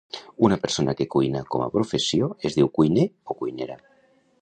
Una 0.45 0.55
persona 0.63 0.95
que 1.01 1.07
cuina 1.17 1.43
com 1.55 1.65
a 1.65 1.69
professió 1.77 2.31
es 2.51 2.59
diu 2.61 2.73
cuiner 2.79 3.07
o 3.35 3.41
cuinera. 3.45 3.83